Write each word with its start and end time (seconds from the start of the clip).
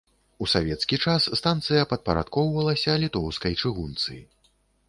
У 0.43 0.45
савецкі 0.53 0.97
час 1.05 1.27
станцыя 1.41 1.83
падпарадкоўвалася 1.93 2.99
літоўскай 3.05 3.53
чыгунцы. 3.61 4.19